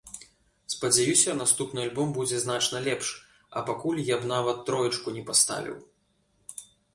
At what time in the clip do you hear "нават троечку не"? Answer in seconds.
4.33-5.23